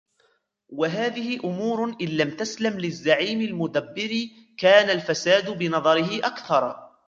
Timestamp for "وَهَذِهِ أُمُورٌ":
0.69-1.95